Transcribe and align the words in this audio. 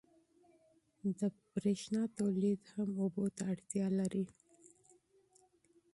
د 1.19 1.21
برېښنا 1.53 2.01
تولید 2.19 2.61
هم 2.73 2.89
اوبو 3.03 3.25
ته 3.35 3.43
اړتیا 3.53 3.87
لري. 3.99 4.25